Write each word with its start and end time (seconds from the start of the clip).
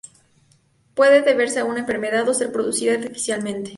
Puede 0.95 1.21
deberse 1.21 1.59
a 1.59 1.65
una 1.65 1.81
enfermedad, 1.81 2.27
o 2.27 2.33
ser 2.33 2.51
producida 2.51 2.93
artificialmente. 2.95 3.69